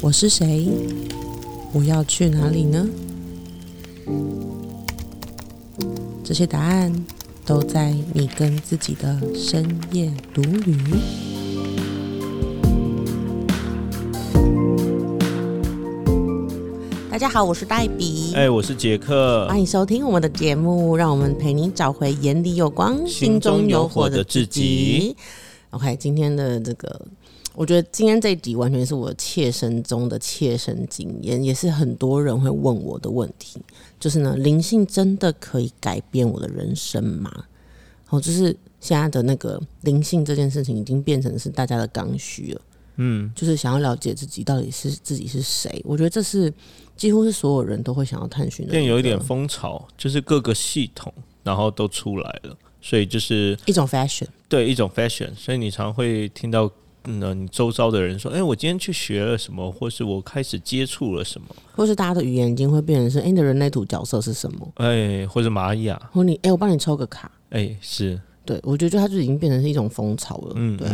[0.00, 0.68] 我是谁？
[1.72, 2.88] 我要去哪里呢？
[6.24, 6.90] 这些答案
[7.44, 10.74] 都在你跟自己的深夜独旅。
[17.10, 18.32] 大家好，我是黛比。
[18.34, 25.14] 哎，我是杰克，欢迎收听我们的节目，让我们陪你找回眼里有光、心中有火的自己。
[25.70, 27.00] OK，今天的这个，
[27.54, 33.60] 我觉得今天这一集完全是我切身中的切身经验，也是很多人会问我的问题，
[33.98, 37.44] 就是呢，灵性真的可以改变我的人生吗？
[38.08, 42.60] 哦，就是现在的那个灵性这件事情，已经变成是大家的刚需了。
[42.96, 46.52] 嗯，就是想要了解自己到底是自己是谁，我觉得这是
[46.96, 51.10] 几乎是所有人都会想要探寻的，变有一点风潮，就是各个系统
[51.42, 54.26] 然后都出来了，所以就是一种 fashion。
[54.48, 56.70] 对一种 fashion，所以你常会听到。
[57.04, 64.70] 嗯，你周遭的人说：“哎、我今天去学了什么，或是我开始接触了什么，或是大家的语言已经会变成是，哎、你的人类图角色是什么？
[64.74, 67.32] 哎、或者玛雅，或你，哎、我帮你抽个卡。
[67.48, 70.52] 哎、是，对，我觉得就它就已经变成是一种风潮了。
[70.52, 70.88] 对，嗯对，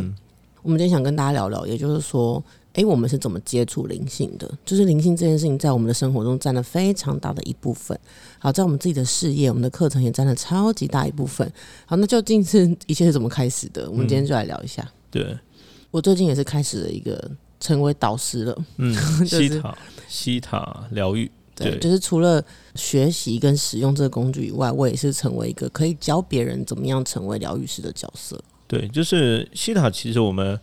[0.63, 2.41] 我们今天想跟大家聊聊，也就是说，
[2.77, 4.47] 哎、我们是怎么接触灵性的？
[4.65, 7.99] 就是灵性这件事情在我们的生活中占了非常大的一部分。
[8.39, 11.51] 好，在我们自己的事业、我们的课程也占了超级大一部分。
[11.87, 13.91] 好，那究竟是一切是怎么开始的？
[13.91, 14.87] 我们今天就来聊一下。
[15.11, 15.37] 对，
[15.91, 18.65] 我最近也是开始了一个成为导师了。
[18.77, 28.39] 嗯， 就是西塔西塔疗愈，对就是除了学习跟使用这个工具以外，我也是成为一个可以教别人怎么样成为疗愈师的角色。
[28.69, 30.61] 对，就是西塔，其实我们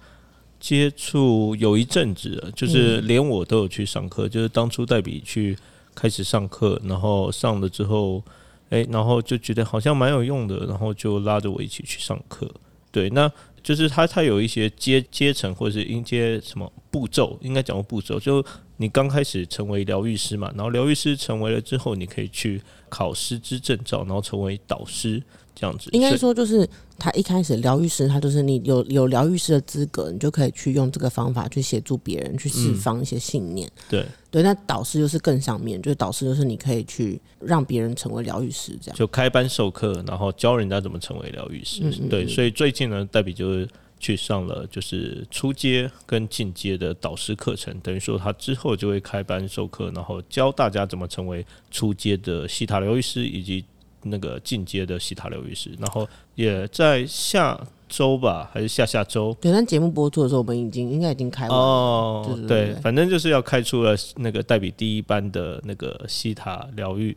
[0.64, 5.58] 接触有一阵子了，就是连我都有去上课，就是当初代笔去
[5.94, 8.24] 开始上课，然后上了之后，
[8.70, 12.50] 哎、然后就觉得好像蛮有用的，然后就拉着我一起去上课。
[12.94, 13.30] 对，那
[13.62, 18.42] 就是它它有一些阶阶层或者是音阶什么步骤，应该讲过步骤，就
[18.78, 25.22] 你刚开始成为疗愈师嘛，然后疗愈师成为了之后，你可以去考师资证照，然后成为导师
[25.56, 25.90] 这样子。
[25.92, 33.70] 应该说，就是他一开始疗愈师，他就是你有有疗愈师的资格，你就可以去用这个方法去协助别人去释放一些信念。
[33.90, 34.06] 对。
[34.32, 38.98] 对，那导师就是更上面，就是导师就是你可以去让别人成为疗愈师这样。
[38.98, 41.82] 就开班授课，然后教人家怎么成为疗愈师。
[41.84, 53.64] 嗯嗯对，嗯所以最近呢，黛比就是去上了就是初阶跟进阶的导师课程，等于说他之后就会开班授课，然后教大家怎么成为初阶的西塔疗愈师以及
[54.04, 59.36] 那个进阶的西塔疗愈师，然后也在下周吧，还是下下周。
[59.40, 61.64] 对，但节目播出的时候，我们已经应该已经开完了。
[61.64, 67.16] 哦对反正就是要开出了那个代比第一班的那个西塔疗愈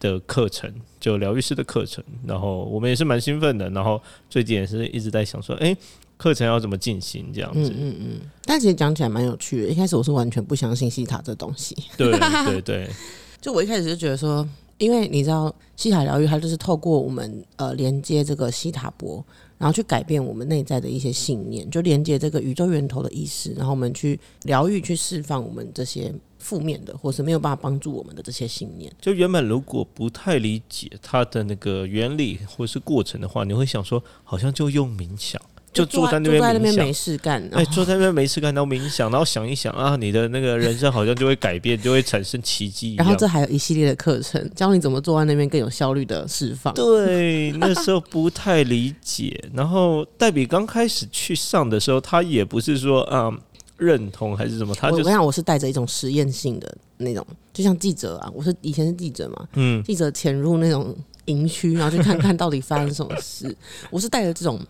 [0.00, 2.02] 的课程，就疗愈师的课程。
[2.26, 5.76] 然后我们也是蛮兴奋的，然后最近也是一直在想说，哎、
[6.16, 7.70] 课程要怎么进行这样子。
[7.70, 9.68] 嗯嗯嗯，但其实讲起来蛮有趣的。
[9.68, 12.88] 一开始我是完全不相信西塔这东西，对对对，
[13.40, 14.46] 就我一开始就觉得说，
[14.78, 19.24] 因为你知道西塔疗愈，它就是透过我们呃连接这个西塔波，
[19.58, 28.92] 然后去改变我们内在的一些信念，就连接这个宇宙源头的意识，然后我们去疗愈、去释放我们这些负面的，或是没有办法帮助我们的这些信念。
[29.00, 35.42] 就原本如果不太理解它的那个原理或是过程的话，你会想说，好像就用冥想，
[35.72, 36.92] 就坐在那坐在那边没。
[36.92, 42.96] 事干，然哎，后坐在那边没事干，然后冥想，然后想一想啊，你的那个人生好像就会改变，就会产生奇迹。
[42.96, 46.74] 然后这还有一系列的课程，教你怎么坐在那边更有效率的释放。
[46.74, 49.40] 对，那时候不太理解。
[49.54, 53.30] 然后黛比刚开始去上的时候，他也不是说啊、
[53.76, 60.96] 认同还是什么，他就是我我跟你讲，我是带着一种实验性的那种，就像记者啊，我是以前是记者嘛，嗯，记者潜入那种
[61.26, 63.54] 营区，然后去看看到底发生什么事。
[63.90, 64.60] 我是带着这种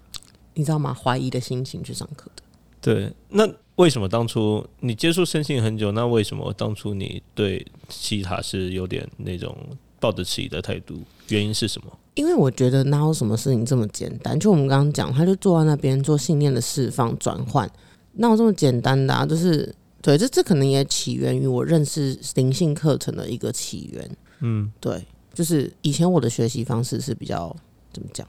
[0.58, 2.42] 你知道吗，怀疑的心情去上课的。
[2.80, 3.12] 对。
[3.28, 5.92] 那为什么当初你接触身心很久？
[5.92, 9.56] 那为什么当初你对西塔是有点那种
[10.00, 11.00] 抱着质疑的态度？
[11.28, 11.98] 原因是什么？
[12.14, 14.38] 因为我觉得哪有什么事情这么简单？
[14.40, 17.70] 就我们刚刚讲，他就坐在那边做信念的释放转换，
[18.14, 19.24] 哪有这么简单的啊？
[19.24, 19.72] 就是
[20.02, 24.16] 对，这这可能也起源于我认识灵性课程的一个起源。
[24.40, 27.54] 嗯，对，就是以前我的学习方式是比较
[27.92, 28.26] 怎么讲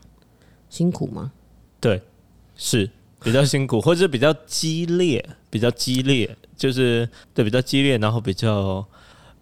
[0.70, 1.32] 辛苦吗？
[1.80, 2.00] 对，
[2.60, 2.88] 是
[3.24, 8.86] 比较辛苦，或者比较激烈，比较激烈，就是对比较激烈，然后比较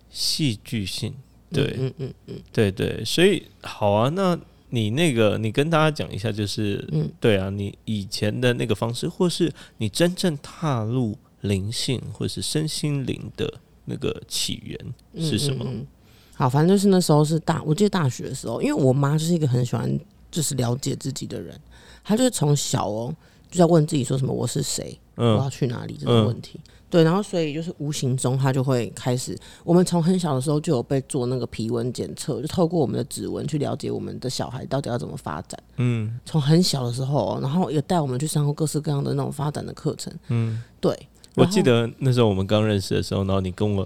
[0.09, 1.11] 戏剧性。
[1.51, 4.37] 对，嗯嗯嗯对对，所以好啊，那
[4.69, 13.51] 你那个，你跟大家讲一下，就是，嗯对啊，你以前的那个方式，或是你真正踏入灵性或是身心灵的
[13.85, 14.77] 那个起源
[15.13, 15.63] 嗯，是什么？
[15.65, 15.87] 嗯嗯
[16.35, 19.99] 好，反正就是那时候是大，我记得大学的时候，因为我妈就是一个很喜欢
[20.29, 21.57] 就是了解自己的人，
[22.07, 23.13] 她就是从小哦，
[23.51, 26.57] 就在问自己说什么我是谁，嗯我嗯要去哪里这个问题。
[26.89, 35.61] 对，然后所以就是无形中他就会开始，我们从很小的时候就有被做那个皮纹检测，就透过我们的指纹去了解我们的小孩到底要怎么发展。
[35.75, 40.13] 嗯从很小的时候哦，然后也带我们去上过各式各样的那种发展的课程。
[40.29, 40.97] 嗯，对，
[41.35, 43.85] 我记得那时候我们刚认识的时候，然后你跟我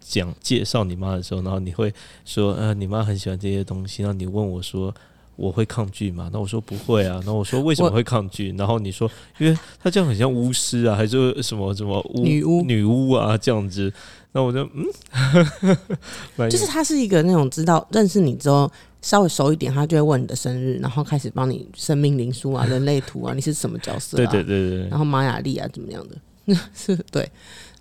[0.00, 1.94] 讲介绍你妈的时候，然后你会
[2.24, 4.92] 说，呃，你妈很喜欢这些东西，然后你问我说。
[5.40, 6.28] 我会抗拒吗？
[6.32, 7.20] 那我说不会啊。
[7.24, 8.52] 那我说为什么会抗拒？
[8.58, 13.92] 然后你说，因为他这样很像巫师啊，还是什么什么巫女巫女巫啊这样子。
[14.32, 18.70] 那我就嗯， 就是他是一个那种知道认识你之后
[19.02, 24.18] 稍微熟一点，他就会问你的生日，然后开始帮你生命灵书啊、 人类图啊，你是什么角色、啊？
[24.18, 27.28] 对对对对然后玛雅历啊怎么样的，是 对。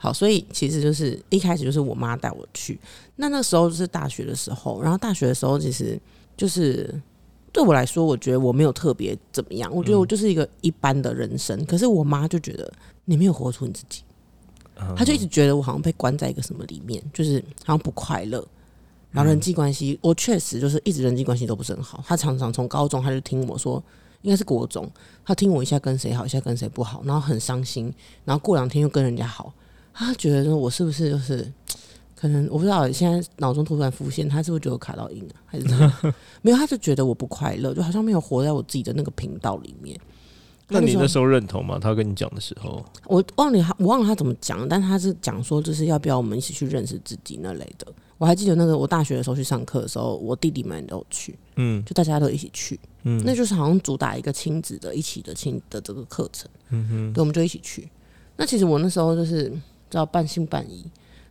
[0.01, 2.79] 好，所以其实就是一开始就是我妈带我去，
[3.17, 5.99] 那那时候就是大学的时候，然后大学的时候其实
[6.37, 6.89] 就是
[7.51, 11.65] 对我来说，我觉得我没有特别怎么样，我觉得我就是一个一般的人生。
[11.65, 12.71] 可是我妈就觉得
[13.05, 14.03] 你没有活出你自己，
[14.79, 18.45] 嗯她就一直觉得我好像被关在一个什么里面，就是好像不快乐。
[19.11, 22.03] 然后人际关系，我确实就是一直人际关系都不是很好。
[22.07, 23.83] 她常常从高中她就听我说，
[24.21, 24.87] 应该是国中，
[25.25, 27.91] 她听我一下跟谁好，一下跟谁不好，然后很伤心，
[28.23, 29.51] 然后过两天又跟人家好，
[29.91, 31.51] 她觉得说我是不是就是
[32.19, 36.13] 可能我不知道，现在脑中突然浮现，他是不是觉得我卡到音啊，还是怎么样？
[36.43, 39.97] 没有，他就觉得我不快乐，就好像没有活在我自己的那个频道里面。
[40.67, 41.79] 那你那时候认同吗？
[41.81, 47.87] 他跟你讲的时候，我忘了他，我忘了他怎么讲，但他是讲说，就是要不要我们一起去认识自己那类的。
[48.17, 57.89] 我还记得那个我大学的时候去上课的时候，我弟弟们都有去，嗯就大家都一起去，嗯那就是好像主打一个亲子的一起的亲的这个课程，嗯哼，对，我们就一起去。
[58.35, 60.85] 那其实我那时候就是知道半信半疑，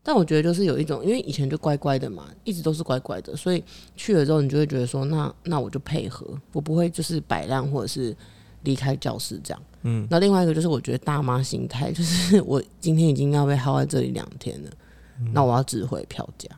[0.08, 3.62] 但我觉得就是有一种，因为以前就乖乖的嘛，一直都是乖乖的，所以
[3.94, 8.16] 去了之后，你就会觉得说，那那我就配合，我不会就是摆烂或者是
[8.62, 9.62] 离开教室这样。
[9.82, 14.70] 嗯，那另外一个就是我觉得大妈心态，就是 我今天已经要被耗在这里两天了，
[15.34, 16.49] 那我要指挥票价。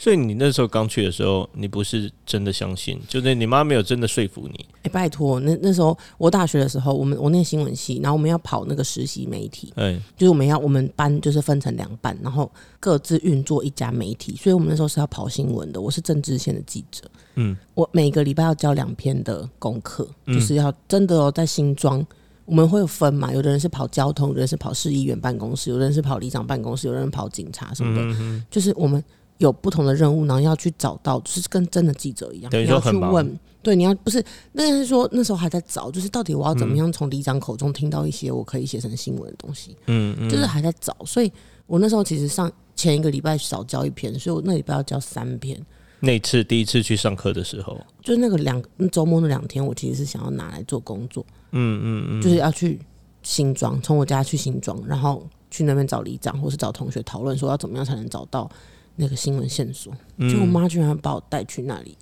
[0.00, 4.64] 所以你那时候刚去的时候，你不是真的相信，就是你妈没有真的说服你。
[4.82, 12.50] 哎、拜托，那那时候我大学的时候，我们我念新闻系，然后我们要跑那个实习媒体，哎，就是我们要我们班就是分成两班，然后
[12.80, 15.78] 各自运作一家媒体，所以我们那时候是要跑新闻的。
[15.78, 17.04] 我是政治线的记者，
[17.34, 22.02] 嗯，我每个礼拜要交两篇的功课，嗯就是要真的哦，在新庄。
[22.46, 23.32] 我们会有分嘛？
[23.32, 28.02] 有的人是跑交通，有的人是跑市议员办公室，有的人是跑里长办公室，有的人跑警察什么的。
[28.18, 29.04] 嗯，就是我们
[29.40, 33.38] 有不同的任务，然后要去找到，就是跟真的记者一样，你要去问。
[33.62, 40.96] 对，你要不是，那是说那时候还在找，就是到底我要怎么样从里长口中听到一些我可以写成新闻的东西，嗯嗯，就是还在找。
[41.04, 41.30] 所以
[41.66, 45.60] 我那时候其实上前一个礼拜少交一篇，所以我那礼拜要交三篇。
[46.00, 52.80] 那次第一次去上课的时候，就是那个两周末那两天，我其实是想要拿来做工作，嗯嗯嗯，就是要去
[53.22, 58.50] 新庄，从我家去新庄，然后去那边找里长，或是找同学讨论说要怎么样才能找到
[59.00, 59.92] 那个新闻线索。
[60.18, 61.96] 嗯就我妈居然把我带去那里，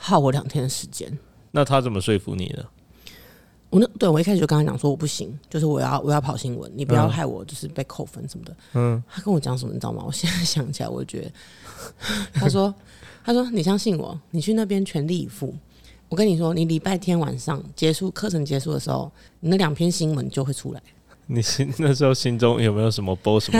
[0.00, 1.12] 耗我两天的时间。
[1.50, 2.64] 那他怎么说服你的？
[3.68, 8.56] 我那对我一开始就跟他讲说我不行，就是我要我要跑新闻，你不要嗯害我就是被扣分什么的。
[8.74, 10.04] 嗯，他跟我讲什么你知道吗？
[10.06, 11.32] 我现在想起来，我就觉得
[12.32, 12.72] 他说
[13.24, 15.52] 他说你相信我，你去那边全力以赴。
[16.08, 19.10] 我跟你说，你礼拜天晚上结束课程结束的时候，
[19.40, 20.80] 你那两篇新闻就会出来，
[21.28, 23.58] 你心那时候心中有没有什么包什么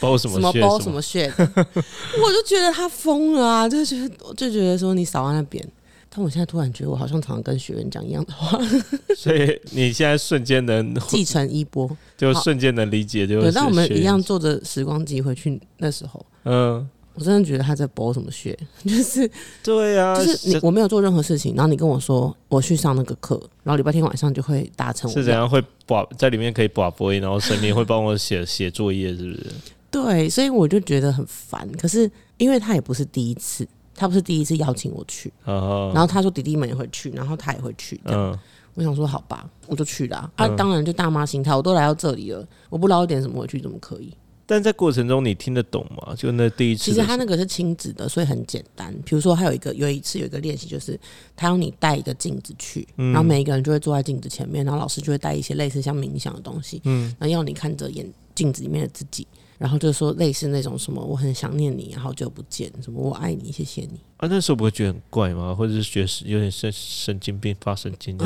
[0.00, 3.68] 包什什么么血 包什么血， 我就觉得他疯了啊！
[3.68, 5.66] 就觉得就觉得说你少在那边。
[6.08, 8.58] 但我现在突然觉得，我好像常常跟学员讲一样的话，
[9.14, 11.90] 所以你现在瞬间能继承衣钵。
[12.16, 19.28] 就瞬间能理解，就但我们一样坐着时光机回去那时候，嗯，我真的觉得他在博什么学， 就是
[19.62, 29.46] 对啊，就是你我没有做任何事情，然后你跟我说我去上那个课，然后礼拜天晚上就会达成我是怎样会把在里面可以把播音，然后神明会帮我写 写作业，是不是？
[29.90, 31.66] 对，所以我就觉得很烦。
[31.78, 38.30] 可是因为他也不是第一次，他不是第一次邀请我去，啊，然后他说弟弟们也会去，然后他也会去，这样。
[38.32, 38.38] 嗯，
[38.74, 40.18] 我想说好吧，我就去了。
[40.36, 44.12] 啊，嗯当然就大妈心态，我都来到这里了，我不捞一点什么回去怎么可以？
[44.48, 46.14] 但在过程中你听得懂吗？
[46.14, 48.94] 就那第一次其实他那个是亲子的，所以很简单。
[49.04, 50.98] 比如说，还有一个有一次有一个练习，就是
[51.34, 59.26] 他要你带一个镜子去，嗯然后每一个人就会坐在镜子前面，然后老师就会带一些类似像冥想的东西，嗯，然后要你看着眼镜子里面的自己，
[59.58, 63.98] 然后就说类似那种什么我很想念你，好久不见，什么我爱你，谢谢你。
[64.18, 65.52] 啊，那时候不会觉得很怪吗？
[65.52, 68.16] 或者是觉得是有点神神经病发神经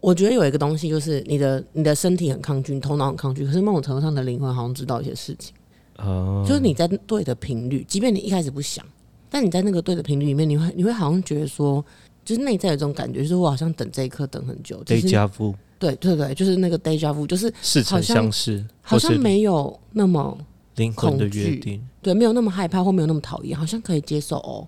[0.00, 5.54] 我觉得有一个东西就是你的你的身体很抗拒，你头脑很抗拒，可是某种程度上的灵魂好像知道一些事情。
[5.98, 8.84] 哦，就是你在对的频率，即便你一开始不想，
[9.28, 11.84] 但你在那个对的频率里面，你会你会好像觉得说，
[12.24, 14.78] 就是内在有这种感觉，就是我好像等这一刻等很久。
[14.86, 20.38] 其得实加夫，对对对，就是那个 deja vu，就是似曾好像相识，好像没有那么
[20.76, 21.86] 灵魂的约定。
[22.00, 24.66] 对，没有那么害怕或没有那么讨厌，好像可以接受哦。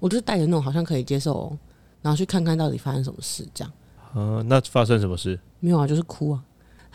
[0.00, 1.58] 我就是带着那种好像可以接受哦，
[2.00, 3.72] 然后去看看到底发生什么事，这样
[4.12, 5.38] 啊，那发生什么事？
[5.60, 6.42] 没有啊，就是哭啊。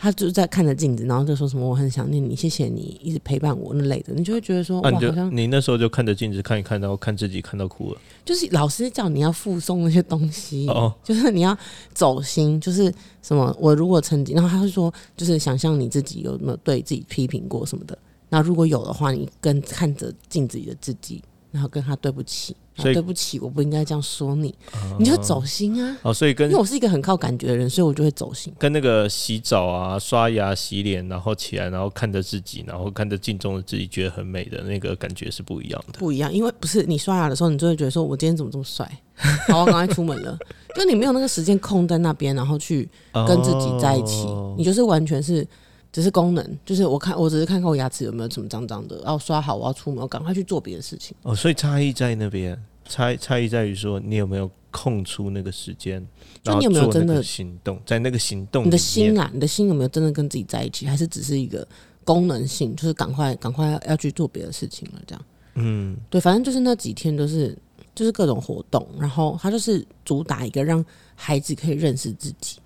[0.00, 8.00] 他就在看着镜子，然后就说什么“我很想念你，谢谢你一直陪伴我”那类的，你就会觉得说啊，哇，你就好像你那时候就看着镜子看一看，然后看自己看到哭了。
[8.24, 11.58] 就是老师叫你要附送那些东西，哦，就是你要
[11.92, 17.98] 走心，就是什么我如果曾经，然后他会说，就是想象你自己有没有对自己批评过什么的，
[18.28, 21.20] 那如果有的话，你跟看着镜子里的自己，
[21.50, 24.54] 然后跟他对不起，然所以后对不起，我不应该这样说你，
[24.98, 25.96] 你就走心啊。
[26.02, 28.52] 哦，所以跟因为我是一个很靠感觉的人，所以我就会走心。
[28.58, 35.98] 跟那个洗澡啊、刷牙、洗脸，然后起来，然后看着自己，然后看着镜中的自己，觉得很美的那个感觉是不一样的。
[35.98, 38.88] 不一样，因为不是你刷牙的时候，你就会觉得说，我今天怎么这么帅？
[39.48, 40.38] 好，我赶快出门了。
[40.76, 42.88] 就你没有那个时间空在那边，然后去
[43.26, 45.44] 跟自己在一起，哦你就是完全是
[45.90, 51.16] 只是功能，就是我看我只是看看我牙齿有没有什么脏脏的，然后刷好，我要出门，我赶快去做别的事情。
[51.22, 56.06] 哦，所以差异在那边，差差异在于说你有没有空出那个时间，
[56.42, 61.66] 就你有没有真的行动，在那个行动你的心啊，你的心有没有真的跟自己在一起，还是只是一个
[62.04, 65.00] 功能性，就是赶快赶快要要去做别的事情了？
[65.06, 67.56] 这样嗯，对，反正就是那几天都是
[67.94, 72.58] 就是各种活动，然后他就是主打一个让孩子可以认识自己。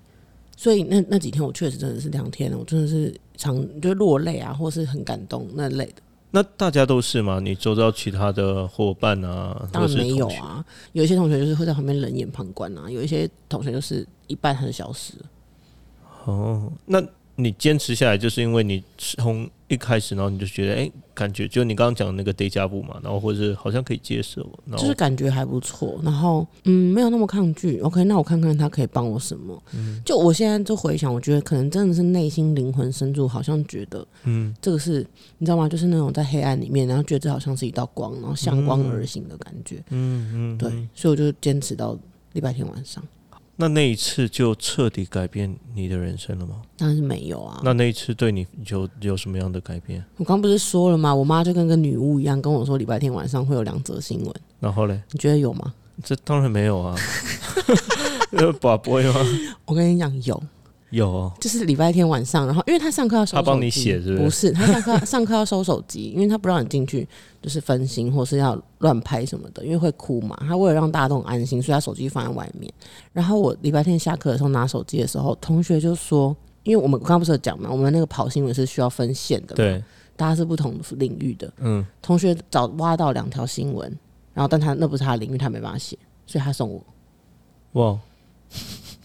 [0.62, 5.94] 所以那那几天我确实真的是两天，我真的是常就落泪啊，或是很感动那类的。
[6.30, 7.40] 那大家都是吗？
[7.40, 15.24] 你周遭其他的伙伴啊，当然没有，啊，有一些同学就是会在旁边冷眼旁观啊，有一些同学就是一半他就消失了。
[16.26, 17.02] 哦，那
[17.34, 27.78] 你坚持下来，就是因为你从一开始，然后你就觉得，哎、感觉就你刚刚讲的那个 day 加步嘛，然后或者是好像可以接受，就是感觉还不错，然后嗯，没有那么抗拒。
[27.80, 29.62] OK，那我看看他可以帮我什么。
[29.74, 35.06] 嗯就我现在就回想，我觉得可能真的是内心灵魂深处好像觉得，嗯，这个是
[35.38, 35.66] 你知道吗？
[35.66, 39.82] 就是那种在黑暗里面，然后觉得这好像是一道光，然后向光而行的感觉。
[39.88, 41.98] 嗯嗯，对，所以我就坚持到
[42.34, 43.02] 礼拜天晚上。
[43.62, 46.62] 那那一次就彻底改变你的人生了吗？
[46.76, 47.60] 当然是没有啊。
[47.62, 50.04] 那那一次对你有有什么样的改变？
[50.16, 51.14] 我刚不是说了吗？
[51.14, 54.34] 我妈就跟个女巫一样跟我说，礼拜天晚上会有两则新闻。
[54.58, 55.72] 然后嘞，你觉得有吗？
[56.02, 56.96] 这当然没有啊，
[58.40, 59.14] 有宝贝吗？
[59.66, 60.42] 我跟你讲，有。
[60.92, 67.08] 有哦，就是礼拜天晚上，然后因为他上课要收手，他帮你写是不是不是，他上课上课要收手机，因为他不让你进去，
[67.40, 70.36] 就是分心或是要乱拍什么的，因为会哭嘛。
[70.46, 72.70] 他为了让大家都很安心，所以他手机放在外面。
[73.12, 79.82] 然后我礼拜天下课的时候拿手机的时候，同学就说，因为我们刚刚不是有讲嘛，我们那个跑新闻是需要分线的，，对，
[80.14, 81.50] 大家是不同领域的。
[81.60, 83.90] 嗯，同学找挖到两条新闻，
[84.34, 85.96] 然后但他那不是他的领域，他没办法写，
[86.26, 86.84] 所以他送我。
[87.80, 87.98] 哇，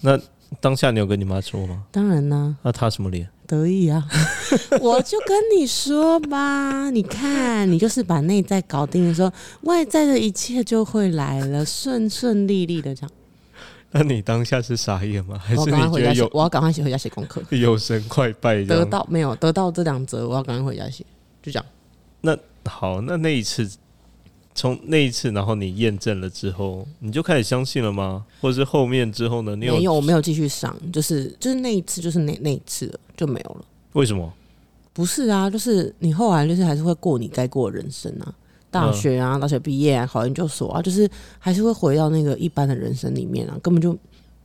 [0.01, 0.20] 那
[0.60, 1.84] 当下你有跟你妈说吗？
[1.92, 3.27] 当然呢，那她什么脸？
[3.46, 4.06] 得意啊！
[4.82, 13.12] 我就跟你说吧，你看，你就是把内在搞定的时候，外在的一切就会来了，顺顺利利的这样。
[13.92, 15.38] 那你当下是傻眼吗？
[15.38, 17.42] 还我是要赶快回家写你觉得有，我要赶快写回家写功课。
[17.51, 18.89] 有神快拜这得样？
[18.89, 19.34] 到没有？
[19.38, 21.06] 得到这两则，我要赶快回家写。
[21.42, 21.66] 就这样，
[22.20, 22.38] 那
[22.70, 23.66] 好，那那一次，
[24.58, 28.26] 从那一次，然后你验证了之后，你就开始相信了吗？
[28.42, 29.52] 或者是后面之后呢？
[29.56, 33.64] 你没有，我没有继续上，就是就是那一次，就是那那一次了，就没有了。
[33.94, 34.34] 为什么？
[34.94, 38.34] 不是啊，就是你后来就是还是会过你该过的人生啊，
[38.72, 43.96] 大学啊，大学毕业啊，考研究所啊，就是还是会回到那个一般的人生里面啊，根本就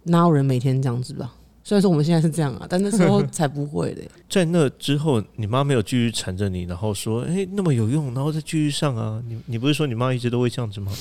[0.03, 1.35] 哪有人每天这样子吧？
[1.65, 4.03] 虽然说我们现在是这样啊，但那时候 才不会的。
[4.29, 9.23] 在那之后，你妈没有继续缠着你，然后说：“哎、那么有用，然后再继续上啊。
[9.29, 10.93] 你”你不是说你妈一直都会这样子吗？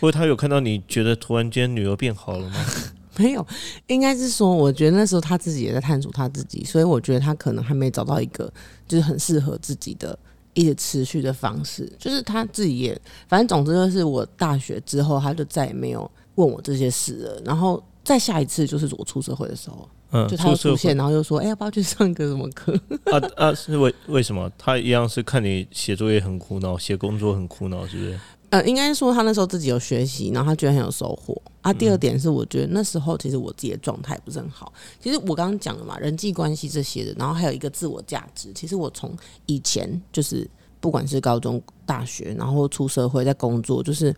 [0.00, 2.56] 或者她有看到你觉得突然间女儿变好了吗？
[3.16, 3.46] 没有，
[3.86, 8.52] 应该是说，我觉得那时候她自己也在探索她自己，所以我觉得她可能还没找到一个
[8.88, 10.18] 就是很适合自己的
[10.52, 11.90] 一直持续的方式。
[11.96, 17.42] 就是他自己也，反正总之就是我大学之后，他就再也没有问我这些事了。
[17.44, 22.72] 然后再下一次就是我出社会的时候，嗯，就他又出现，然后又说：“哎、要不要去上个什么课
[23.10, 24.50] 啊啊，是为为什么？
[24.58, 28.20] 他一样是看你写作业很苦恼，写工作很苦恼，是不是？？”
[28.50, 31.40] 呃，应该说他那时候自己有学习，然后他觉得很有收获。
[31.60, 34.72] 啊，第二点是我觉得那时候其实我自己的状态不是很好。
[35.00, 38.52] 其实我刚刚讲了嘛，人际关系这些的，然后还有一个自我价值。
[38.54, 39.10] 其实我从
[39.46, 44.14] 以前就是不管是高中、大学，然后出社会在工作，就是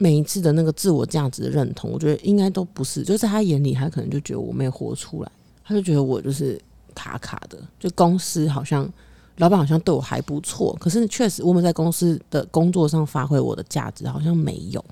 [0.00, 5.30] 每一次的那个自我价值的认同，我觉得应该都不是，就是在他眼里，他可能就觉得我没有活出来，
[5.62, 6.60] 他就觉得我就是
[6.94, 8.90] 卡卡的，就公司好像。
[9.36, 14.84] 老板好像对我还不错，可是确实我们在公司的工作上发挥我的价值好像没有。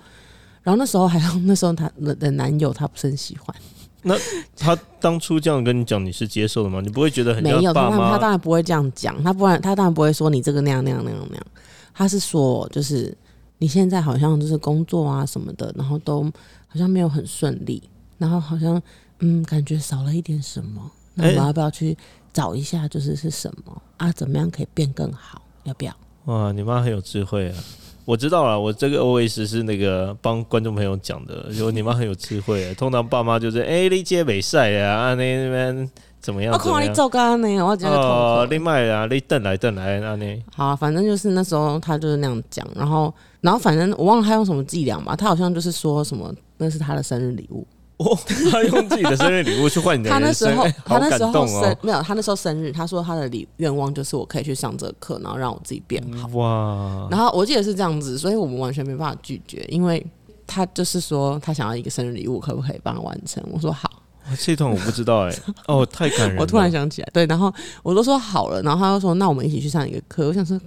[0.63, 3.55] 然后那时候还有那时候他的的男友他不是很喜欢，
[4.01, 4.17] 那
[4.57, 6.81] 他当初这样跟你讲，你是接受的吗？
[6.81, 7.91] 你不会觉得很没有，他？
[7.91, 11.47] 他当然不会这样讲，他不然他当然不会说你这个那样那样那样那样，
[11.93, 13.15] 他是说就是
[13.59, 16.23] 你现在好像就是工作啊什么的，然后都
[16.67, 17.83] 好像没有很顺利，
[18.17, 18.81] 然后好像
[19.19, 21.97] 嗯感觉少了一点什么，那我要不要去
[22.33, 24.13] 找一下就是是什么啊？
[24.13, 25.43] 怎么样可以变更好？
[25.65, 25.95] 要不要？
[26.27, 27.57] 哇，你妈很有智慧啊！
[28.05, 32.75] 我知道了，我这个 OS 是那个帮观众朋友讲的，就你妈很有智慧啊。
[32.75, 36.59] 通常爸妈就是哎，你接美赛啊，啊那那边怎么样我？
[36.59, 38.53] 看你做干呢，我觉得哦，痛苦。
[38.53, 47.67] 你卖啊，你瞪来瞪来，那呢好啊、反正就是那时候他就是那样讲，然后然后反正我忘了他用什么伎俩嘛，他好像就是说什么那是他的生日礼物。
[47.99, 48.17] 哦，
[48.53, 51.63] 他用自己的生日礼物去换你的人生，他那时候他那时候！
[51.63, 56.29] 生没有，他那时候生日，他说他的礼愿望就是我可以去上这个课，然后让我自己变好。
[56.39, 60.07] 哇，然后我记得是这样子，所以我们完全没办法拒绝，因为
[60.47, 63.43] 他就是说他想要一个生日礼物，可不可以帮他完成？
[63.51, 63.98] 我说好，哇
[64.37, 65.35] 这段我不知道 哎，
[65.67, 66.43] 哦，太感人了！
[66.43, 70.27] 我突然想起来，对，然后我都说好了，然后他就说那我们一起去上一个课。
[70.29, 70.61] 我想说，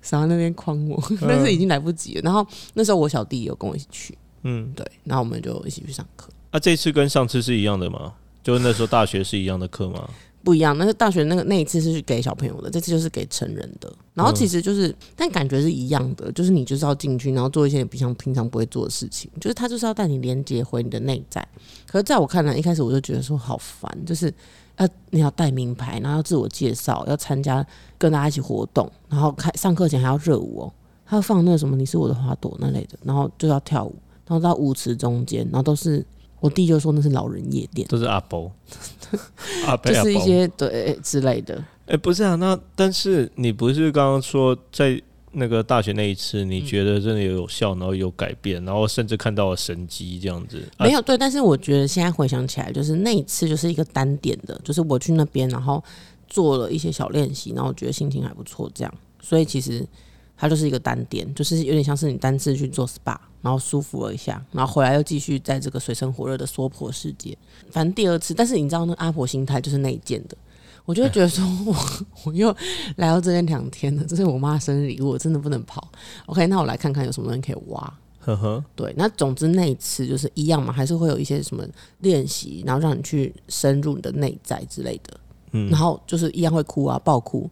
[0.00, 2.20] 想在那边诓我，但是已经来不及了。
[2.22, 6.28] 然后那时候我小弟有跟我一起去，嗯，对，然后我们就一起去上课。
[6.50, 8.12] 啊，这次跟上次是一样的吗？
[8.42, 10.08] 就那时候大学是一样的课吗？
[10.44, 13.90] 不一样，那个大学那个那一次是给小朋友的，这次就是给成人的。
[14.12, 21.44] 然后其实就是，但感觉是一样的，就是你就是要进去，然后做一些你平常平常不会做的事情，就是他就是要带你连接回你的内在。
[21.86, 24.32] 可是在我看来，一开始我就觉得说好烦，就是
[24.76, 30.72] 要你要带名牌，然后要自我介绍，要参加跟大家一起活动，然后开上课前还要热舞哦，
[31.04, 33.96] 还要放那个什么你是我的花朵那类的，然后就要跳舞，
[34.26, 36.04] 然后到舞池中间，然后都是
[36.44, 37.88] 我弟就说那是老人夜店。
[37.88, 38.52] 都是阿伯，
[39.64, 45.00] 阿伯就是一些对之类的，哎、不是啊，那但是你不是刚刚说在
[45.32, 50.62] 那个大学那一次，你觉得真的有有效，然后有改变，然后甚至看到了神机这样子？
[50.76, 55.82] 啊没有对，但是我觉得现在回想起来，就是那一次就是一个单点的，就是我去那边，然后
[56.28, 59.82] 做了一些小练习，然后我觉得心情还不错，这样，所以其实
[60.36, 67.36] 它就是一个单点，就是有点像是你单次去做 SPA，然后舒服了一下，然后回来又继续在这个水深火热的娑婆世界。
[67.70, 70.36] 反正第二次，但是你知道那个阿婆心态就是内建的。
[70.86, 71.74] 我就会觉得说， 我
[72.24, 72.54] 我又
[72.96, 75.90] 来到这边两天了，这是我妈的生日礼物，我真的不能跑。
[76.26, 77.94] OK，那我来看看有什么东西可以挖。
[78.20, 81.62] 呵呵，对，那总之那一次就是一样嘛，还是会有一些什么
[82.00, 85.18] 练习，然后让你去深入你的内在之类的。
[85.52, 87.48] 嗯然后就是一样会哭啊，爆哭，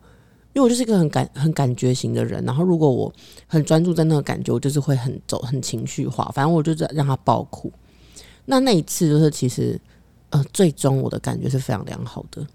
[0.55, 2.45] 因为我就是一个很感很感觉型的人。
[2.45, 3.13] 然后如果我
[3.47, 7.73] 很专注在那个感觉，我就是会很走很情绪化，反正我就在让他爆哭。
[8.45, 9.81] 那那一次就是其实
[10.31, 12.47] 呃，最终我的感觉是非常良好的，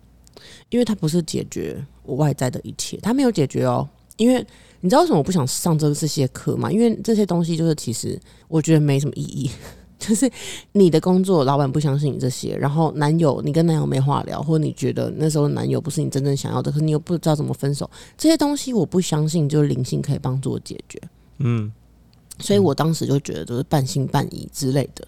[0.69, 3.87] 因为他不是解决我外在的一切，他没有解决哦。
[4.17, 4.45] 因为
[4.81, 6.71] 你知道为什么我不想上这这些课吗？
[6.71, 9.49] 因为这些东西就是其实我觉得没什么意义。
[9.99, 10.29] 就是
[10.73, 21.01] 你的工作，老板不相信你这些，然后男友你跟男友没话聊，或者你觉得那时候男友不是你真正想要的，可是你又不知道怎么分手，这些东西我不相信，就是灵性可以帮助我解决。
[21.39, 21.71] 嗯，
[22.39, 25.07] 所以我当时就觉得就是半信半疑之类的。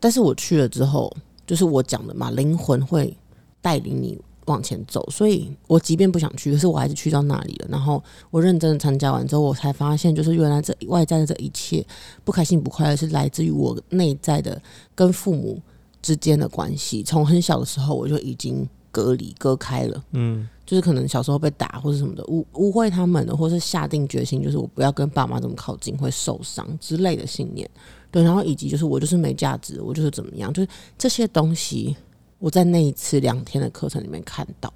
[0.00, 1.14] 但是我去了之后，
[1.46, 3.16] 就是我讲的嘛，灵魂会
[3.60, 4.18] 带领你
[4.48, 5.08] 往前走。
[5.10, 7.68] 所以我即便不想去，可是我还是去到那里了。
[7.70, 11.84] 然后我认真的参加完之后，我才发现，就是原来这外在的这一切
[12.24, 14.60] 不开心不快乐，是来自于我内在的
[14.94, 15.60] 跟父母
[16.02, 17.02] 之间的关系。
[17.02, 20.04] 从很小的时候，我就已经隔离割开了。
[20.12, 27.68] 嗯，就是可能小时候被打或者什么的，误误会他们的，或是下定决心，就是我不要跟爸妈这么靠近，会受伤之类的信念。
[28.10, 31.94] 对，然后以及就是我就是没价值，我就是怎么样，就是这些东西，
[32.38, 34.72] 我在那一次两天的课程里面看到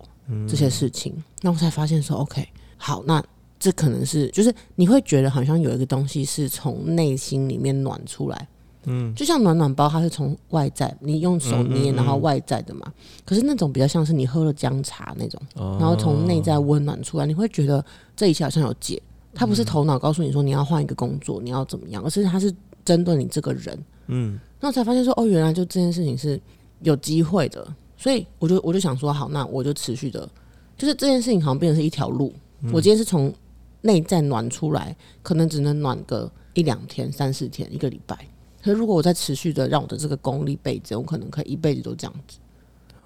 [0.48, 2.46] 这些事情，那我才发现说，OK，
[2.77, 3.22] 好，那
[3.59, 8.48] 这可能是就是你会觉得好像有一个东西是从内心里面暖出来。
[8.85, 12.92] 嗯，就像暖暖包，它是从外在，你用手捏，然后外在的嘛。
[13.25, 17.85] 可是那种比较像是你喝了姜茶那种，哦然后从内在温暖出来，你会觉得
[18.16, 19.01] 这一切好像有解。
[19.33, 22.53] 它不是头脑告诉你说你要换一个工作，你要怎么样，而是它是
[22.85, 23.79] 针对你这个人。
[24.09, 26.40] 嗯，那我才发现说，哦，原来就这件事情是
[26.83, 27.66] 有机会的。
[27.97, 30.29] 所以我就我就想说，好，那我就持续的，
[30.77, 32.35] 就是这件事情好像变成是一条路。
[32.73, 33.33] 我今天是从
[33.83, 38.16] 内在暖出来，可能只能暖个一两天、三四天、一个礼拜。
[38.62, 42.38] 可是如果我再持续的让我的这个功力倍增，我可能可以一辈子都这样子。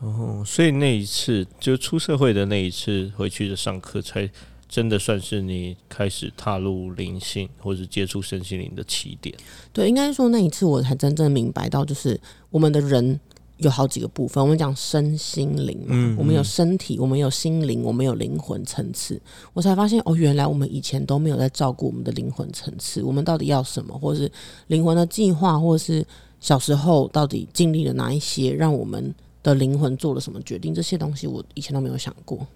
[0.00, 4.30] 哦，所以那一次就出社会的那一次回去的上课，才
[4.68, 9.34] 真的算是你开始踏入灵性或者接触身心灵的起点。
[9.72, 13.18] 对，应该说那一次我才真正明白到，就是我们的人
[13.58, 19.20] 有好几个部分，我们讲身心灵嘛，嗯我们有身体，我们有心灵，我们有灵魂层次。
[19.54, 24.30] 我才发现哦，原来我们以前都没有在照顾我们的灵魂层次，我们到底要什么，或是
[24.66, 26.04] 灵魂的计划，或是
[26.38, 32.46] 小时候到底经历了哪一些，让我们的灵魂做了什么决定，这些东西我以前都没有想过。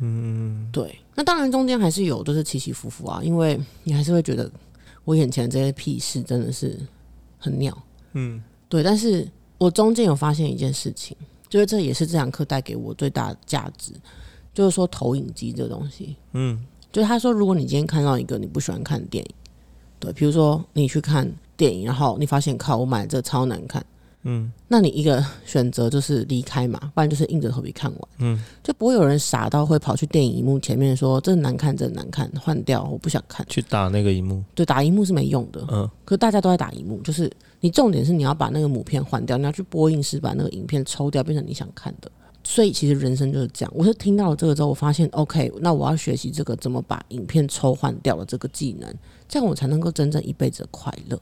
[0.00, 0.96] 嗯，对。
[1.16, 4.48] 那当然中间还是有就是起起伏伏啊，因为你还是会觉得
[5.04, 6.78] 我眼前这些屁事真的是
[7.38, 7.76] 很鸟。
[8.12, 8.84] 嗯，对。
[8.84, 11.16] 但是我中间有发现一件事情，
[11.48, 13.92] 就是这也是这堂课带给我最大的价值，
[14.54, 16.16] 就是说投影机这东西。
[16.32, 19.30] 嗯，就是他说，如果你今天看到一个你不喜欢看的电影，
[19.98, 23.84] 对，比如说你去看电影，然后你发现靠，我买这超难看。
[24.30, 28.00] 嗯，那你一个选择就是离开嘛，不然就是硬着头皮看完。
[28.18, 33.46] 嗯，就不会有人傻到会跑去电影荧幕前面说这难看，这难看，换掉，我不想看。
[33.48, 35.66] 去打那个荧幕，对，打荧幕是没用的。
[35.70, 42.10] 嗯，可大家都在打荧幕，就是你重点是你要把那个母片换掉，你要去播映室把那个影片抽掉，变成你想看的。
[42.44, 43.72] 所以其实人生就是这样。
[43.74, 48.94] 我是听到了这个之后，我发现 OK，那我要学习这个怎么把影片抽换掉的这个技能，
[49.26, 51.18] 这样我才能够真正一辈子快乐。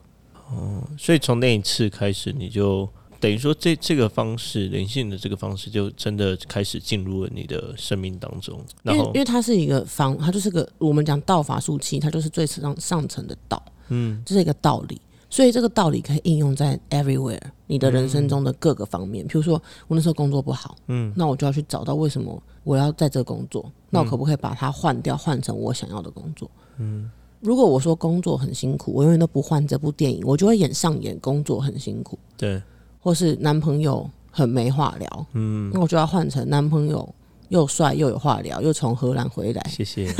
[0.50, 8.61] 哦，所以从那一次开始，你就等于说这这个方式，灵性的这个方式，就真的开始进入了你的生命当中。
[8.85, 15.00] 因为因为它是一个方，它就是个我们讲道法术器，它就是最上上层的道，嗯，这是一个道理。
[15.28, 19.26] 所以这个道理可以应用在 everywhere 你的人生中的各个方面。
[19.26, 26.48] 比如说我那时候工作不好，嗯，那我就要去找到为什么我要在这工作，那我可不可以把它换掉，换成我想要的工作？
[26.78, 27.11] 嗯。
[27.40, 32.18] 如果我说工作很辛苦，我永远都不换这部电影，我就会演上演工作很辛苦。
[32.37, 32.61] 对，
[32.99, 37.09] 或是男朋友很没话聊，嗯，那我就要换成男朋友
[37.51, 39.62] 又帅又有话聊，又从荷兰回来。
[39.70, 40.12] 谢谢。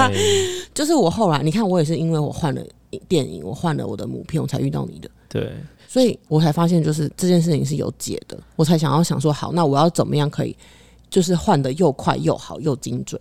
[0.74, 2.62] 就是我后来，你看我也是因为我换了
[3.06, 5.08] 电影，我换了我的母片，我才遇到你的。
[5.28, 5.52] 对，
[5.86, 10.56] 所以我才发现，就是这件事情是有解的，我才想要想说，好，那我要怎么样可以，
[11.10, 13.20] 就是换的又快又好又精准，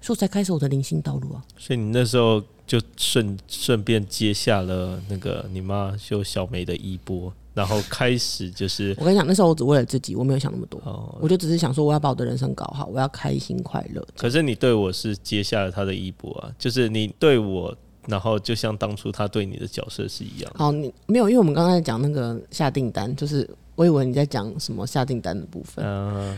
[0.00, 1.42] 所以才开始我的灵性道路啊。
[1.56, 2.42] 所以你那时候。
[2.66, 10.80] 就顺顺便接下了那个你妈就小梅的衣钵，然后开始就是我跟你讲，那时候我只为了自己，我没有想那么多，
[11.20, 14.06] 我就只是想说我要把我的人生搞好，我要开心快乐。
[14.16, 20.52] 可是你对我是接下了他的衣钵啊，就是你对我，然后就像当初他对你的角色是一样。
[20.54, 23.48] 好，你没有，因为我们刚才讲那个下订单，就是。
[23.76, 25.84] 我以为你在讲什么下订单的部分，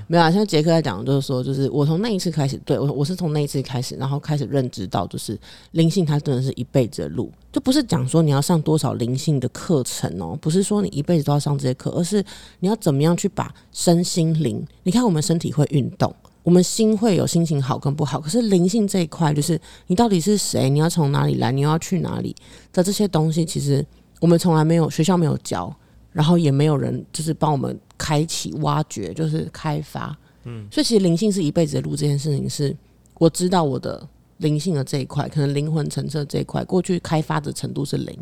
[0.06, 0.30] 没有啊。
[0.30, 5.38] 像杰克在讲，就是说，就是我从那一次开始，对我我是从那一次开始，然后开始认知到，就是
[5.72, 12.24] 灵性它真的是一辈子的路，就不是讲说你要上多少灵性的课程哦，不是说你一辈子都要上这些课，而是
[12.60, 14.64] 你要怎么样去把身心灵。
[14.82, 22.34] 你看，我们身体会运动，我们心会有心情好跟不好，可是灵性这一块，就是你到底是谁，你要从哪里来，你要去哪里
[22.72, 23.84] 的这些东西，其实
[24.20, 25.74] 我们从来没有学校没有教。
[26.16, 30.16] 然后也没有人就是帮我们开启、挖掘，就是开发。
[30.44, 31.94] 嗯，所以其实灵性是一辈子的路。
[31.94, 32.74] 这件事情是
[33.18, 38.18] 我知道我的灵性的这一块，可能灵魂层次这一块，过去开发的程度是零。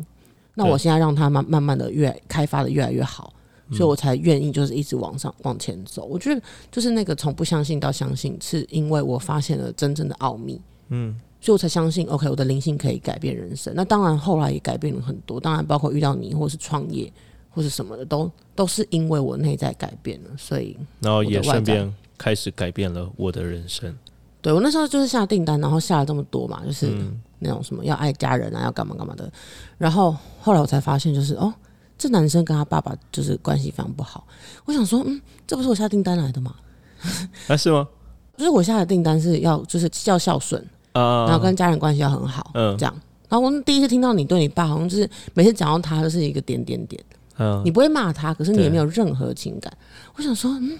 [0.54, 3.32] 那我现在让它慢慢慢的越开发的越来越好，
[3.70, 6.04] 所以我才愿意就是一直往上往前走。
[6.04, 10.60] 我觉得就是那个从不相信到相信，是因为我发现了真正的奥秘。
[10.88, 13.72] 嗯，所以我才相信，OK，我的灵性可以改变人生。
[13.76, 17.12] 那当然后来也改变了很多，当然包括遇到你或是创业。
[17.54, 23.96] 或者什么的，都都是因为我内在改变了，所以然后也顺便开始改变了我的人生。
[24.42, 26.92] 对我那时候就是下订单，然后下了这么多嘛，就是
[27.38, 29.30] 那种什么要爱家人啊，要干嘛干嘛的。
[29.78, 31.52] 然后后来我才发现，就是哦，
[31.96, 34.26] 这男生跟他爸爸就是关系非常不好。
[34.66, 36.54] 我想说，嗯，这不是我下订单来的吗？
[37.48, 37.88] 啊，是吗？
[38.36, 40.60] 就是我下的订单是要就是要孝顺
[40.92, 42.94] 啊，然后跟家人关系要很好，嗯，这样。
[43.30, 47.02] 然后我第一次听到你对你爸，好像就是每次讲到他就是一个点点点。
[47.38, 49.76] 嗯，你不会骂他，可是你也没有任何情感。
[50.16, 50.78] 我想说，嗯，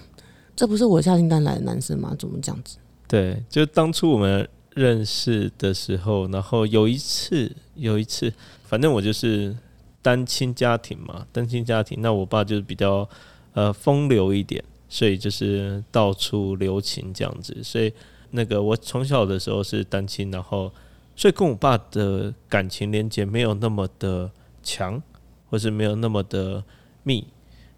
[0.55, 2.15] 这不是我下订单来的男生吗？
[2.17, 2.77] 怎么这样子？
[3.07, 9.55] 对，就当初我们认识的时候，然后有一次，有一次，反正我就是
[10.01, 13.07] 单亲家庭嘛，单亲家庭，那我爸就是比较
[13.53, 17.55] 呃风流一点，所以就是到处留情这样子。
[17.61, 17.91] 所以
[18.31, 20.71] 那个我从小的时候是单亲，然后
[21.15, 24.31] 所以跟我爸的感情连接没有那么的
[24.63, 25.01] 强。
[25.49, 26.63] 或是没有那么的
[27.03, 27.25] 密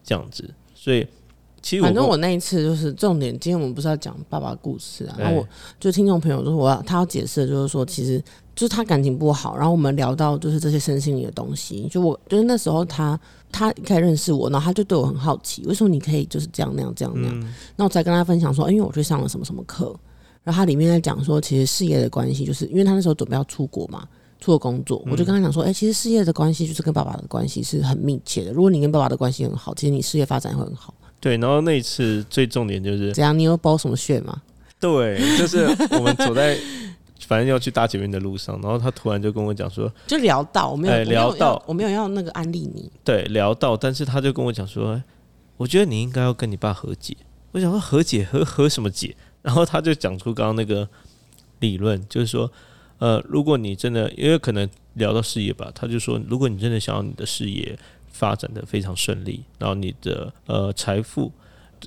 [0.03, 1.05] 这样子，所以
[1.61, 3.31] 其实反正我那一次就是重点。
[3.39, 5.47] 今天我们不是要讲爸爸故事啊，然后我
[5.79, 8.23] 就听众朋友就是我要他要解释，就是说其实
[8.55, 13.19] 就是他感情不好，然后我们聊到就是这些身心灵的东西，就我就是那时候他
[13.51, 19.93] 他一开始认识我，然后他就对我很好奇，为什么你可以就是这样那样这样那样，那我才跟他分享说，因为我去上了什么什么课，
[20.43, 24.07] 然后他里面在讲说，其实事业的关系，就是因为他那时候准备要出国嘛。
[24.39, 28.51] 做工作，我就跟他讲说，哎，其实事业的关系就是跟爸爸的关系是很密切的。
[28.51, 30.93] 如果你跟爸爸的关系很好，其实你事业发展会很好。
[31.19, 33.37] 对，然后那一次最重点就是怎样？
[33.37, 34.41] 你有包什么血吗？
[34.79, 36.57] 对，就是我们走在
[37.27, 45.03] 反正要去搭捷面的路上，然后他突然就跟我讲说，就聊到我没有、聊到要我没有要那个安利你，对，聊到，但是他就跟我讲说，哎
[45.57, 47.17] 我觉得你应该要跟你爸和解。
[47.51, 49.15] 我想说和解和和什么解？
[49.41, 50.87] 然后他就讲出刚刚那个
[51.61, 52.51] 理论，就是说，
[52.99, 57.77] 呃，如果你真的，因为可能聊到事业吧，他就说，如果你真的想要你的事业
[58.11, 61.31] 发展的非常顺利，然后你的呃财富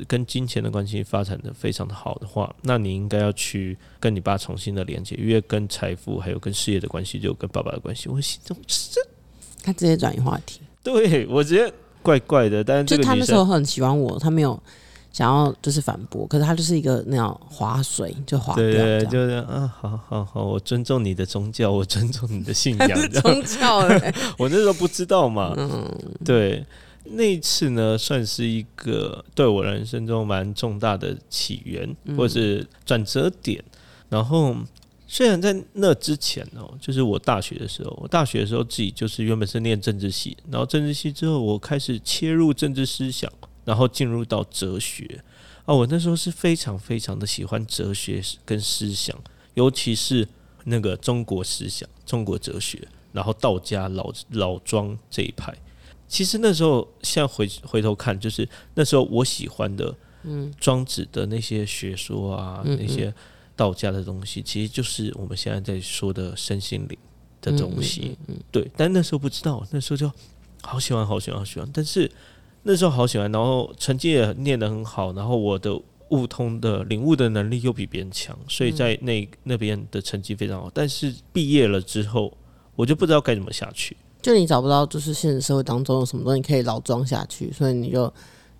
[0.07, 8.09] 跟金钱的关系发展的非常的好的话，那你应该要去跟你爸重新的连接，因为跟财富还有跟事业的关系，就跟爸爸的关系。
[8.09, 9.01] 我心中这
[9.63, 10.61] 他直接转移话题。
[10.83, 14.63] 对我觉得怪怪的，但是就他那时候很喜欢我，他没有
[15.13, 23.01] 想要就是反驳，可是他就是一个那样划水就划掉对对，就是啊，好好好，我尊重你的宗教，我尊重你的信仰。
[23.21, 25.91] 宗教嘞， 我那时候不知道嘛，嗯，
[26.25, 26.65] 对，
[27.05, 32.17] 那一次呢，算是一个对我人生中蛮重大的起源，嗯。
[32.17, 33.63] 或是转折点。
[34.09, 34.55] 然后，
[35.07, 43.31] 虽然在那之前哦，就是我大学的时候，我大学的时候自己就是原本是念政治系，然后政治系之后，我开始切入政治思想，
[43.71, 45.23] 然后进入到哲学。
[45.65, 49.17] 啊，我那时候是非常非常的喜欢哲学跟思想，
[49.55, 50.27] 尤其是
[50.65, 55.55] 那个中国思想、中国哲学，然后道家老老庄这一派。
[56.09, 63.15] 其实那时候，现在回回头看，就是那时候我喜欢的，嗯，庄子的那些学说啊，嗯嗯那些
[63.55, 66.99] 道家的东西，其实就是我们现在在说的身心灵
[67.41, 68.17] 的东西。
[68.27, 70.11] 嗯对，但那时候不知道，那时候就
[70.63, 71.71] 好喜欢，好喜欢，好喜欢。
[71.73, 72.11] 但是
[72.63, 75.75] 那时候好喜欢，然后成绩也念得很好，然后我的
[76.11, 80.71] 悟通的领悟的能力又比别人强，所以在那那边的成绩非常好。
[80.75, 82.33] 但是毕业了之后，
[82.77, 83.97] 我就不知道该怎么下去。
[84.21, 88.13] 就你找不到就是现实社会当中有什么东西可以老装下去，所以你就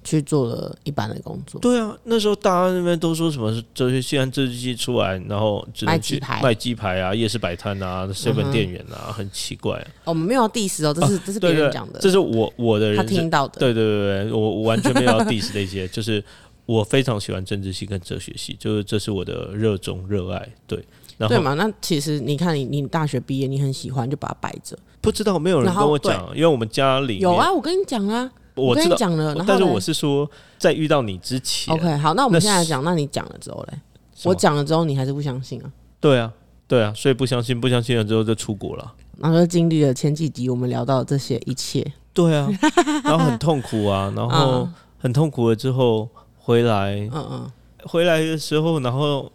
[0.03, 1.61] 去做了一般的工作。
[1.61, 13.61] 对啊，那时候大家那边都说什么哲学系和政治系出来，然后只能去卖鸡排卖鸡排啊、夜市摆摊啊、嗯 seven 店员啊，很奇怪、我们没有要 diss 哦，这是、这是别人讲的，这是我我的他人生听到的。
[13.61, 16.23] 对对对对，我我完全没有要 diss 那些， 就是
[16.67, 20.49] 我非常喜欢政治系跟哲学系，就是这是我的热衷热爱。
[20.67, 20.79] 对，
[21.19, 21.55] 然后对嘛？
[21.55, 24.79] 那其实你看你，你大学毕业，你很喜欢，就把它摆着。
[25.03, 29.35] 不知道没有人跟我讲，因为我们家里有啊，，我跟你讲啊，跟我知道，你讲了。
[29.47, 33.79] 但是我是说在遇到你之前 OK，好，那我们现在讲，那你讲了之后嘞，
[34.25, 35.71] 我讲了之后，你还是不相信啊？
[35.99, 36.33] 对啊
[36.69, 38.93] 对啊，所以不相信，不相信了之后就出国了。
[39.19, 42.49] 然后就经历了前几集我们聊到这些一切，对啊，
[43.05, 47.51] 然后很痛苦啊，然后嗯很痛苦了之后回来，嗯嗯，
[47.85, 49.31] 回来的时候，然后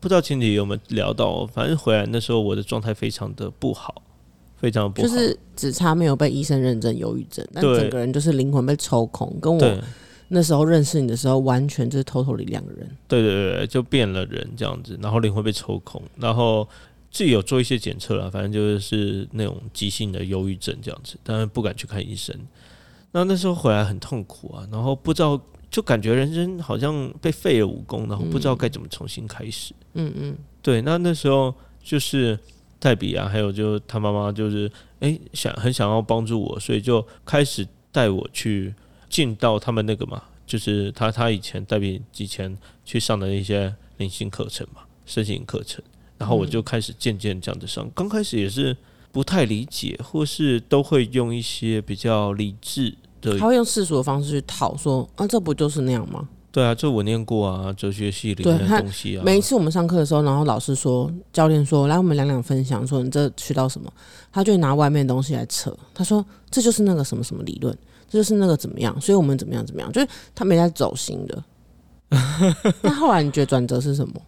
[0.00, 4.02] 不知道前几集有没有聊到，反正回来那时候我的状态非常的不好，
[4.60, 5.08] 非常不好。
[5.08, 9.78] 就是只差没有被医生认证忧郁症，但整个人就是灵魂被抽空，跟我
[10.28, 12.88] 那时候认识你的时候完全就是偷偷里两个人。
[13.08, 16.68] 对对对，就变了人这样子，然后灵魂被抽空，然后
[17.10, 22.36] 自己有做一些检测了，反正就是那种急性的忧郁症这样子，但是不敢去看医生。
[23.12, 29.74] 那那时候回来很痛苦啊，然后不知道，就感觉人生好像被废了武功，然后不知道该怎么重新开始。
[29.94, 32.38] 嗯嗯，对，那那时候就是
[32.80, 34.68] 黛比啊，还有就他妈妈就是
[35.00, 38.74] 诶想很想要帮助我，所以就开始带我去
[39.08, 45.84] 进到他们那个嘛，就是他他以前黛比以前去上的一些灵性课程嘛，身心课程，
[46.16, 48.74] 然后我就开始渐渐这样子上，刚开始也是
[49.12, 56.26] 不太理解，或是都会用一些比较理智的他会用世俗的方式去讨说啊，这不就是那样吗？
[56.52, 63.92] 对啊，这我念过啊，哲学系里面的东西啊，每一次我们上课的时候，然后老师说，教练说，来我们两两分享，说你这学到什么，
[64.32, 65.72] 他就拿外面的东西来扯。
[65.94, 67.76] 他说这就是那个什么什么理论，
[68.08, 71.44] 这就是那个怎么样，所以我们怎么样怎么样，就是他没在走心的。
[72.82, 74.20] 那后来你觉得转折是什么？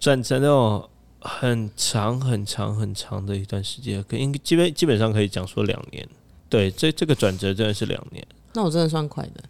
[0.00, 0.88] 转折那种
[1.20, 6.08] 很长很长很长的一段时间，可应基本基本上可以讲说两年。
[6.48, 9.42] 对，这这个转折真的是两年，那我真的算快的，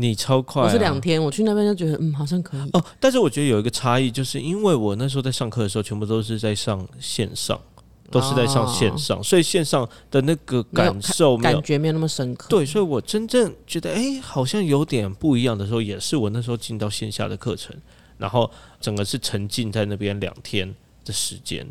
[0.00, 2.70] 你超快、啊，我是两天，我去那边就觉得嗯，好像可以。
[2.72, 2.84] 哦。
[3.00, 7.60] 但是我觉得有一个差异，就是因为我那时候在上课的时候，全部都是在上线上，
[8.08, 12.48] 都是在上线上，所以线上的那个感受感觉没有那么深刻。
[12.48, 17.74] 对，所以我真正觉得，哎、好像有点不一样的时候，也是我那时候进到线下的课程，
[18.18, 18.48] 然后
[18.80, 20.72] 整个是沉浸在那边两天
[21.04, 21.66] 的时间，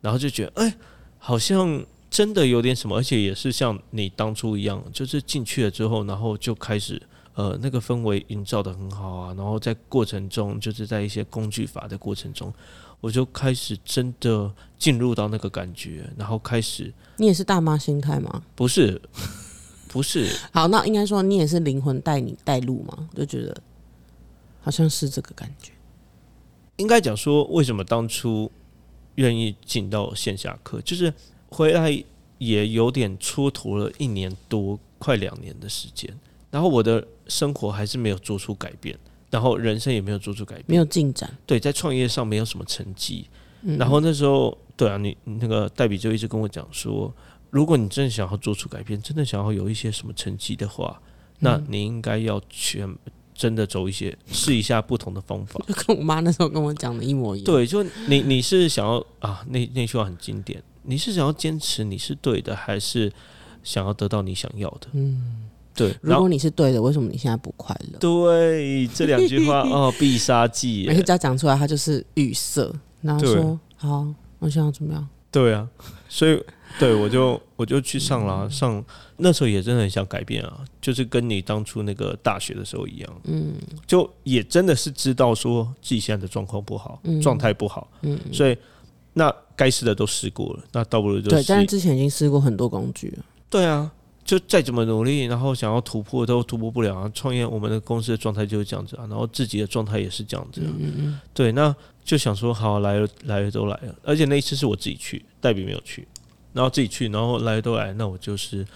[0.00, 0.74] 然后就觉得，哎、
[1.18, 7.00] 好像真的有点什么，而且也是像你当初一样，就是进去了之后，然后就开始。
[7.38, 12.52] 呃，那个氛围营造的很好啊，然后在过程中，就是在一些工具法的过程中，
[13.00, 18.42] 我就开始真的进入到那个感觉，然后开始你也是大妈心态吗？
[18.56, 19.00] 不是
[19.86, 23.56] 不是好，那应该说你也是灵魂带你带路嘛，就觉得
[24.60, 25.70] 好像是这个感觉。
[26.78, 28.50] 应该讲说，为什么当初
[29.14, 31.14] 愿意进到线下课，就是
[31.50, 32.04] 回来
[32.38, 36.12] 也有点蹉跎了一年多，快两年的时间，
[36.50, 38.98] 然后我的生活还是没有做出改变，
[39.30, 41.32] 然后人生也没有做出改变，没有进展。
[41.46, 43.26] 对，在创业上没有什么成绩。
[43.76, 47.12] 然后那时候，对啊，你那个代比就一直跟我讲说，
[47.50, 51.00] 如果你真的想要做出改变，真的想要有一些什么成绩的话，
[51.40, 52.88] 那你应该要全
[53.34, 55.60] 真的走一些试一下不同的方法。
[55.66, 57.44] 就 跟我妈那时候跟我讲的一模一样。
[57.44, 63.12] 对，就你你是想要啊，那那句话很经典，你是想要坚持你是对的，还是
[63.64, 64.86] 想要得到你想要的？
[64.92, 65.47] 嗯，
[65.78, 65.96] 对。
[66.02, 67.98] 如果你是对的，为什么你现在不快乐？
[67.98, 70.84] 对，这两句话 哦，必杀技。
[70.86, 72.70] 每次只要讲出来，它就是语塞。
[73.00, 74.06] 然后说好，
[74.40, 75.08] 我想要怎么样？
[75.30, 75.68] 对啊，
[76.08, 76.42] 所以
[76.80, 78.84] 对我就我就去上了，上
[79.18, 83.54] 那时候也真的很想改变啊，就是跟你当初那个大学的时候一样，嗯，
[83.86, 88.56] 就也真的是知道说自己现在的状况不好，状态不好，嗯，所以
[89.12, 93.92] 那该试的都试过了，那倒不如就对，但是之前已经试过很多工具了，对啊。
[94.28, 97.10] 就再怎么努力，然后想要突破都突破不了啊！
[97.14, 100.60] 创业，我们的公司的状态就是这样子啊，然后自己的状态也是这样子。
[100.62, 101.20] 嗯嗯。
[101.32, 106.06] 对，那就想说，好来了，来了都来了，而且那一次是我自己去，代笔没有去，
[106.52, 108.66] 然后自己去，然后来了都来，那我就是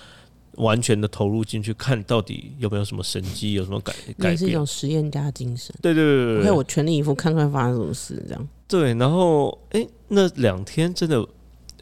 [0.54, 4.38] 完全的投入进去，看到底有没有什么神机，有什么改改变。
[4.38, 5.74] 是一种实验家精神。
[5.82, 6.40] 对对对对。
[6.44, 8.48] OK，我全力以赴，看看发生什么事，这样。
[8.66, 11.22] 对，然后哎，那两天真的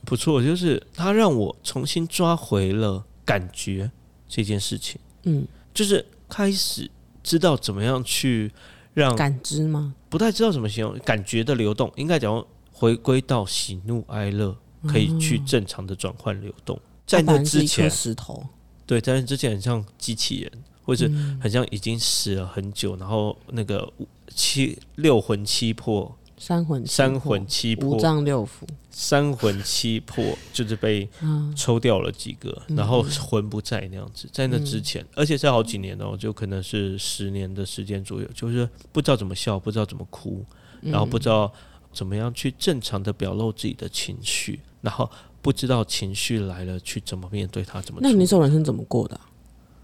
[0.05, 3.05] 不错，就是他让我重新抓回了。
[3.25, 3.91] 感觉
[4.29, 6.91] 这件事情，嗯，就是开始
[7.23, 8.51] 知道怎么样去
[8.95, 9.95] 让感知吗？
[10.09, 14.57] 不太知道怎么形容感觉的流动，应该讲回归到喜怒哀乐，
[14.87, 16.81] 可以去正常的转换流动。
[17.07, 18.45] 在那之前，石头
[18.87, 20.53] 对，在那之前很像机器人，
[20.85, 21.09] 或者
[21.41, 23.93] 很像已经死了很久，然后那个
[24.35, 26.17] 七六魂七魄。
[26.41, 28.67] 三魂三魂七魄，五脏六腑。
[28.91, 30.25] 三魂七魄
[30.55, 31.07] 就是被
[31.55, 34.27] 抽掉了几个，然后魂不在那样子。
[34.33, 40.43] 在那之前，而且在好几年哦，就可能是十年的时间左右，就是不知道怎么笑，不知道怎么哭，
[40.81, 41.53] 然后不知道
[41.93, 45.09] 怎么样去正常的表露自己的情绪，然后
[45.43, 48.01] 不知道情绪来了去怎么面对它，怎么？
[48.03, 49.21] 那你那时候人生怎么过的？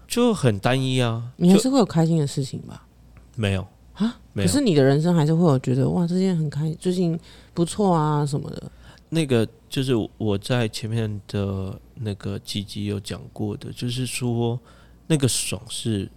[0.07, 1.31] 就很单一啊。
[1.37, 2.87] 你还是会有开心的事情吧？
[3.35, 3.67] 没有。
[3.97, 7.19] 啊，可是你的人生还是会有觉得哇，这件很开，最近
[7.53, 8.71] 不错啊什么的。
[9.09, 14.59] 那个就是我在前面的那个几集有讲过的，就是说
[15.07, 16.09] 那个爽是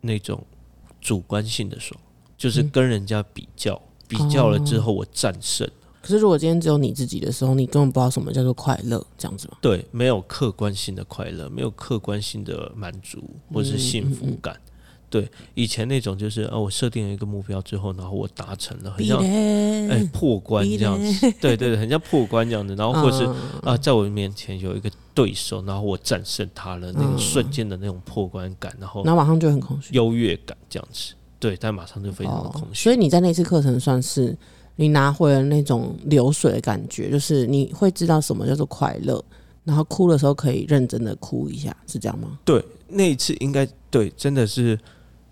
[0.00, 0.44] 那种
[1.00, 1.98] 主观性的爽，
[2.36, 5.68] 就是跟人家比较，比较了之后我战胜。
[6.02, 9.56] 可是如果今天只有你自己的时候，你根本不知道什么叫做快乐，这样子吗？
[9.60, 14.58] 对，没有客观性的快乐，没有客观性的满足或是幸福感。
[15.10, 21.32] 对，以前那种就是哦，我设定了一个目标之后，然后我达成了，很像哎破关这样子。
[21.40, 22.74] 对对对，很像破关这样子。
[22.74, 23.26] 然后或是
[23.62, 31.14] 啊，在我面前有一个对手，然后我战胜他了，那个瞬间的那种破关感，然后那马上就很空虚，优越感这样子。
[31.40, 32.84] 对，但马上就非常的空虚。
[32.84, 34.36] 所以你在那次课程算是
[34.76, 39.24] 你拿回了那种流水的感觉，就是你会知道什么叫做快乐，
[39.64, 42.38] 然后哭的时候可以认真的哭一下，是这样吗？
[42.44, 44.78] 对，那一次应该对，真的是。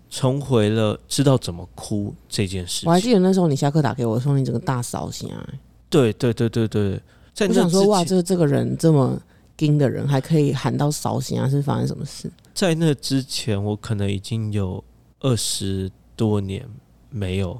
[0.09, 2.89] 重回了知道怎么哭这件事情。
[2.89, 5.47] 我还记得那时候你下课打给我，说你整个大扫兴啊。
[5.89, 7.01] 对对对对对，
[7.47, 9.19] 我想说哇，这这个人这么
[9.59, 11.47] 硬的人，还可以喊到扫兴啊？
[11.49, 12.29] 是发生什么事？
[12.53, 14.83] 在那之前，我可能已经有
[15.19, 16.67] 二十多年
[17.09, 17.59] 没有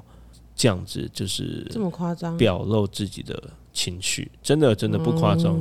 [0.54, 5.56] 这样子，就是这么夸张表露自己的情绪，真的真的不夸张。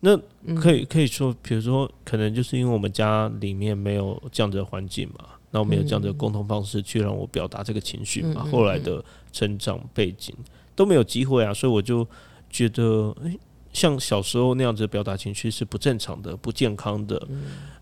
[0.00, 0.14] 那
[0.60, 5.24] 可以可以说，比如说，可能就是因为我们家里面没有这样子的环境嘛。
[5.54, 8.44] 那我们有这样的共同方式去让我表达这个情绪嘛？
[8.50, 10.34] 后来的成长背景
[10.74, 12.04] 都没有机会啊，所以我就
[12.50, 13.38] 觉得，诶，
[13.72, 17.28] 像小时候那样子表达情绪是不正常的、不健康的，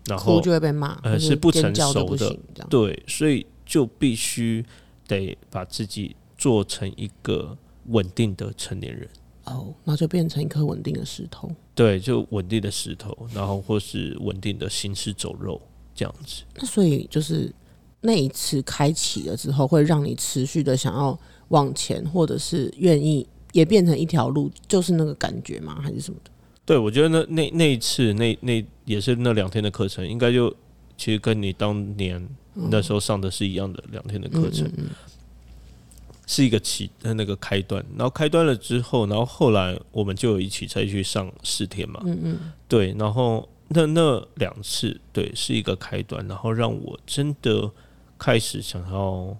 [0.05, 2.37] 然后就会被骂，呃，是不成熟的，
[2.69, 4.63] 对，所以就必须
[5.07, 7.57] 得把自己做成一个
[7.87, 9.09] 稳定的成年人。
[9.45, 15.59] 哦，那就变成一颗稳定的石头，对，就稳定的石头，然后或是稳定的行尸走肉
[15.95, 16.43] 这样子。
[16.57, 17.51] 那所以就是。
[18.05, 25.79] 那一次开启了之后，会让你持续的想要往前，或者是愿意也变成一条路，就是那个感觉吗？
[25.81, 26.29] 还是什么的？
[26.65, 30.53] 对，我觉得那那那一次，那那也是那两天的课程，应该就
[30.97, 34.69] 其实跟你当年那时候上的是一样的两天的课程，
[36.27, 37.81] 是一个起的那个开端。
[37.97, 47.71] 然后开端了之后，然后后来我们就一起再去上四天嘛，嗯嗯，对，然后那那两次对是一个开端，然后让我真的。
[48.23, 49.37] 开始想要，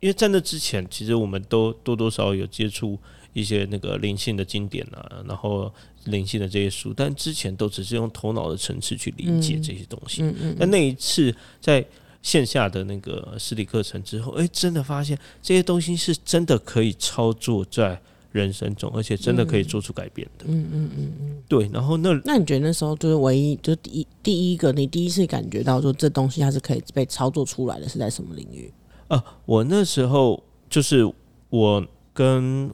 [0.00, 2.98] 因为在那之前，其实我们都多多少少有接触
[3.34, 5.70] 一些那个灵性的经典啊，然后
[6.04, 10.22] 灵性的这些书，但之前都只是用头脑的层次去理解这些东西。
[10.22, 11.84] 嗯嗯但那一次在
[12.22, 18.00] 线下的那个实体课程之后，哎，真的发现这些东西是真的可以操作在
[18.40, 20.44] 人生中，而且真的可以做出改变的。
[20.48, 21.42] 嗯嗯嗯嗯。
[21.48, 28.72] 对，然后那那你觉得那时候就是唯一，就第一第一个，你第一次感觉到说这东西它是可以被操作出来的，是在什么领域？
[29.06, 31.08] 啊，我那时候就是
[31.48, 32.68] 我跟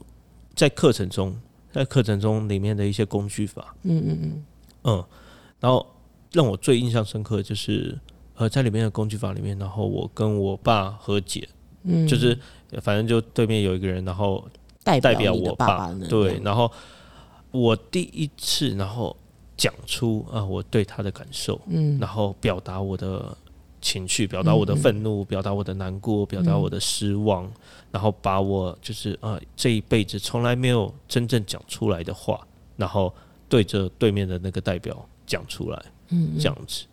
[0.55, 1.35] 在课程中，
[1.71, 4.43] 在课程中里面的一些工具法，嗯嗯嗯
[4.83, 5.05] 嗯，
[5.59, 5.85] 然后
[6.31, 7.99] 让我最印象深刻的就是，
[8.35, 11.47] 呃，在里面的工具法里面，然后我跟我爸和解，
[11.83, 12.35] 嗯，就是
[12.81, 14.47] 反正就对面有一个人，然后
[14.83, 15.93] 代代表我爸爸？
[16.09, 16.71] 对，然后
[17.51, 19.15] 我第一次，然后
[19.57, 23.35] 讲出啊、我对他的感受，嗯然后表达我的
[23.81, 27.51] 情绪，表达我的愤怒，表达我的难过，表达我的失望，
[27.91, 32.39] 然后把我就是啊、这一辈子从来没有真正讲出来的话，
[32.77, 33.13] 然后
[33.49, 36.85] 对着对面的那个代表讲出来，嗯这样子。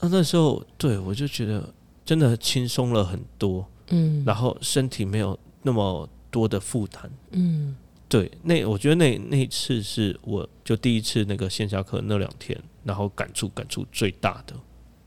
[0.00, 1.66] 啊，那时候对我就觉得
[2.04, 6.06] 真的轻松了很多，嗯然后身体没有那么
[6.36, 7.10] 多的负担。
[7.30, 7.74] 嗯
[8.06, 14.54] 对，那我觉得那那一次是我就第一次那个线下课那两天，然后感触感触最大的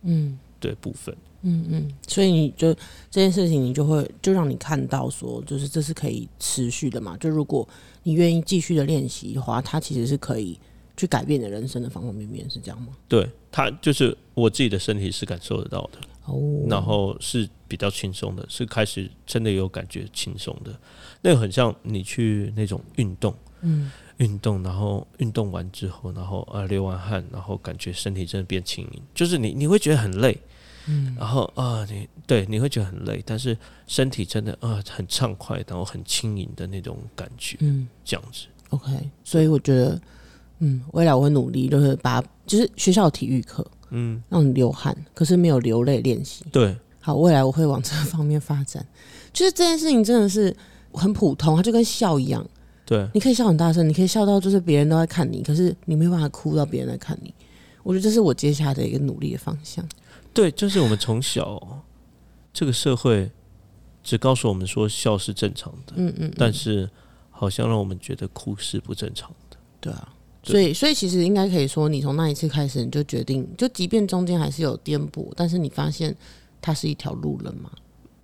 [0.01, 1.15] 嗯对部分。
[1.43, 2.73] 嗯嗯，所以你就
[3.11, 7.15] 这件事情，你就会就让你看到说，就是这是可以持续的嘛。
[7.17, 7.67] 就如果
[8.01, 10.59] 你愿意继续的练习的话，它其实是可以
[10.97, 12.89] 去改变你的人生的方方面面，是这样吗？
[13.07, 15.99] 对它就是我自己的身体是感受得到的，
[16.29, 20.73] 哦，然后是比较轻松的，是开始真的有感觉轻松的。
[21.21, 30.37] 那个很像你去那种运动，嗯运动，然后运动完之后，然后啊流完汗，然后感觉身体真的变轻盈，就是你你会觉得很累，
[30.87, 33.57] 嗯然后啊你对你会觉得很累，但是
[33.87, 38.47] 身体真的啊很畅快，然后很轻盈的那种感觉，嗯这样子。
[38.69, 38.91] ，OK。
[39.23, 40.01] 所以我觉得，
[40.59, 46.45] 嗯，未来我会努力，就是把就是学校体育课嗯，让你流汗，可是没有流泪练习。
[46.51, 48.85] 对，好，未来我会往这方面发展。
[49.31, 50.55] 就是这件事情真的是
[50.91, 52.45] 很普通，它就跟笑一样，
[52.85, 57.33] 对，你可以笑很大声，你可以笑到就是别人都在看你，可是你没有办法哭到别人在看你。
[57.83, 59.87] 我觉得这是我接下来的一个努力的方向。
[60.33, 61.81] 对，就是我们从小
[62.53, 63.31] 这个社会
[64.03, 66.89] 只告诉我们说笑是正常的，嗯嗯，但是
[67.29, 69.57] 好像让我们觉得哭是不正常的。
[69.79, 76.15] 对啊，对所以所以其实应该可以说，你从那一次开始，你就决定，就即便中间还是有颠簸，但是你发现
[76.61, 77.69] 它是一条路了嘛。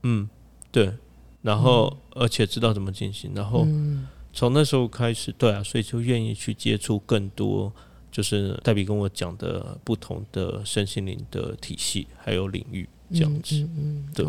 [0.03, 0.30] 嗯，
[0.72, 0.93] 对，
[1.41, 7.72] 然后、而且知道怎么进行，然后嗯从那时候开始，对啊，所以就愿意去接触更多，
[8.11, 13.55] 就是黛比跟我讲的不同的身心灵的体系还有领域这样子。
[13.57, 14.26] 嗯嗯对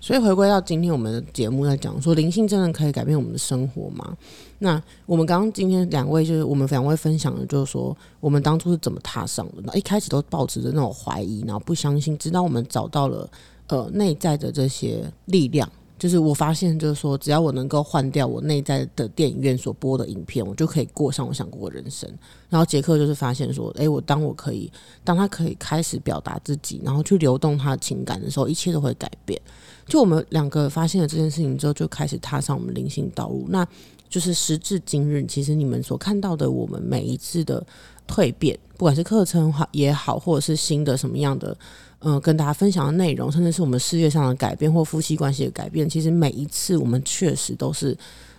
[0.00, 4.16] 所以回归到今天我们的节目在讲说，灵性真的可以改变我们的生活吗？
[4.60, 9.62] 那我们刚刚今天两位就是我们两位分享的，就是说我们当初是怎么踏上的？
[9.64, 13.28] 那一开始都抱持着那种怀疑，然后不相信，直到我们找到了
[13.66, 15.68] 呃内在的这些力量。
[15.98, 22.10] 就是我发现，就是说，只要我能够换掉我内在的电影院所播的影片，我就可以过上我想过的人生。
[22.48, 24.72] 然后杰克就是发现说，诶，我当我可以，
[25.04, 29.38] 当他可以开始表达自己，然后去流动他的情感的时候，一切都会改变。
[29.86, 33.44] 就我们两个发现了这件事情之后，就开始踏上我们灵性道路。
[33.50, 33.68] 那
[34.10, 37.64] 就是时至今日，其实你们所看到的我们每一次的
[38.06, 41.56] 蜕变，不管是课程好也好，或者是新的什么样的。
[42.02, 47.94] 嗯、跟大家分享的内容，甚至是我们事业上的改变或夫妻关系的改变，其实每一次我们确实都是，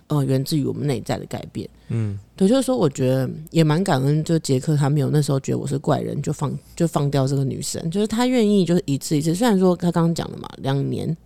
[0.08, 1.70] 呃，源自于我们内在的改变。
[1.86, 11.16] 嗯，对，就是说，我觉得也蛮感恩，就杰克他没有那时候觉得我是怪人，就放就放掉这个女生，就是他愿意就是一次一次，虽然说他刚刚讲了嘛，两年，就是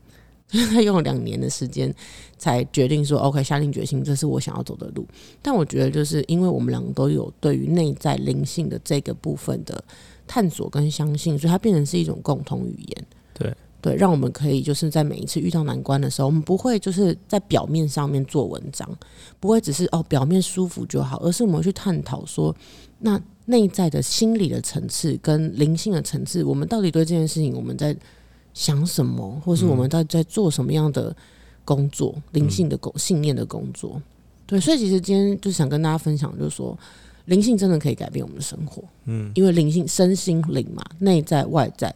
[0.49, 1.93] 他用了两年的时间
[2.39, 5.07] 才决定说 OK 下定决心，这是我想要走的路。
[5.43, 9.83] 但我觉得就是因为我们两个都有对于内在灵性的这个部分的
[10.27, 13.07] 探索跟相信，所以它变成是一种共同语言。
[13.35, 18.89] 对对，让我们可以就是在每一次遇到难关的时候，我们不会就是在表面上面做文章，
[19.39, 22.55] 不会只是哦表面舒服就好，而是我们去探讨说，
[22.99, 27.97] 那内在的心理的层次跟灵性的层次，我们到底对这件事情我们在
[28.57, 31.15] 想什么，或是我们到底在做什么样的
[31.63, 34.01] 工作，灵性的工信念的工作。
[34.47, 36.77] 对，所以其实今天就想跟大家分享，就是说
[37.27, 38.83] 灵性真的可以改变我们的生活。
[39.05, 41.95] 嗯，因为灵性身心灵嘛，内在外在，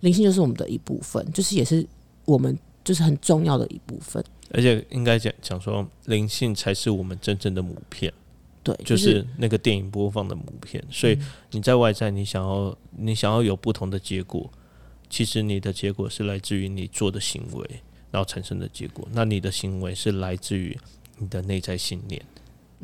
[0.00, 1.86] 灵性就是我们的一部分，就是也是
[2.24, 4.24] 我们就是很重要的一部分。
[4.52, 8.12] 而且应该讲讲说，灵性才是我们真正的母片，
[8.64, 10.82] 对，就是是那个电影播放的母片。
[10.90, 11.16] 所以
[11.52, 14.50] 你在外在，你想要你想要有不同的结果，
[15.10, 19.06] 其实你的结果是来自于你做的行为，然后产生的结果。
[19.12, 20.78] 那你的行为是来自于
[21.18, 22.24] 你的内在信念，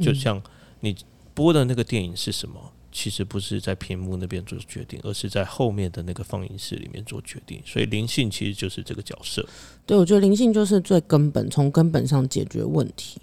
[0.03, 0.43] 就像
[0.81, 0.95] 你
[1.33, 7.63] 播的那个电影是什么，其实不是在屏幕那边做决定，而是在后面的那个放映室里面做决定。
[7.65, 9.47] 所以灵性其实就是这个角色。
[9.87, 13.21] 对，我觉得灵性就是最根本，从根本上解决问题。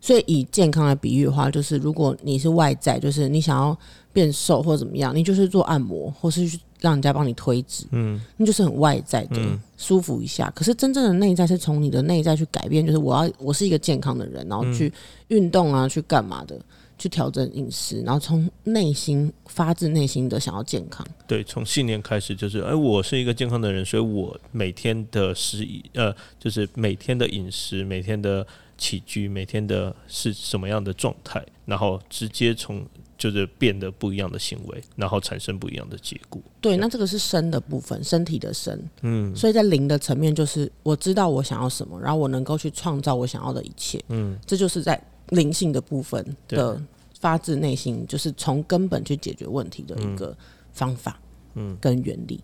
[0.00, 3.78] 所以以健康来比喻的话，就是如果你是外在，就是你想要
[4.12, 9.40] 变瘦或怎么样，你就是做按摩，或是去让人家帮你推脂，嗯，那就是很外在的
[9.78, 10.52] 舒服一下。
[10.54, 14.92] 可是真正的内在是从你的内在去改变，就是我要我是一个健康的人，然后去
[15.28, 16.60] 运动啊，去干嘛的，
[16.98, 21.06] 去调整饮食，然后从内心发自内心的想要健康。
[21.26, 28.46] 对，从信念开始，就是哎，我是一个健康的人，所以我每天的食呃，就是每天的饮食，每天的。
[28.78, 32.84] 起居每天的是什么样的状态，然后直接从
[33.22, 36.42] 就是变得不一样的行为，然后产生不一样的结果。
[36.60, 38.84] 对，那这个是身的部分，身体的身。
[39.02, 44.02] 嗯，所以在灵的层面，就是我知道我想要什么，然后我能够去创造我想要的一切。
[44.08, 46.82] 嗯，这就是在灵性的部分的
[47.20, 50.36] 发自内心，就是从根本去解决问题的一个
[50.72, 51.20] 方法。
[51.54, 52.40] 嗯，跟原理。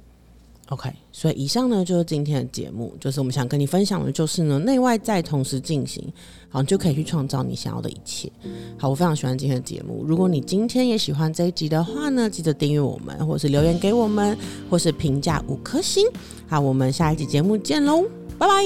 [0.71, 6.05] OK，所以以上呢就是今天的节目，就是我们想跟你分享的，就是呢内外在同时进行，
[6.51, 8.31] 好就可以去创造你想要的一切。
[8.77, 10.05] 好，我非常喜欢今天的节目。
[10.07, 14.37] 如果你今天也喜欢这一集的话呢，记得订阅我们，或是留言给我们，
[14.69, 16.07] 或是评价五颗星。
[16.47, 18.03] 好，我们下一集节目见喽，
[18.37, 18.63] 拜拜，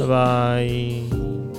[0.00, 1.55] 拜拜。